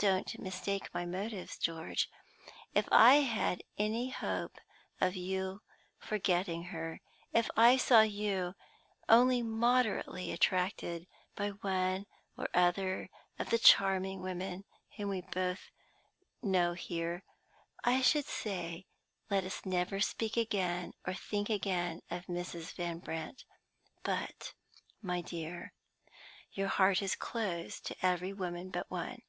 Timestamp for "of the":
13.40-13.58